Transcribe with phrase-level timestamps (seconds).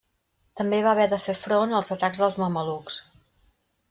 [0.59, 2.97] També va haver de fer front als atacs dels mamelucs.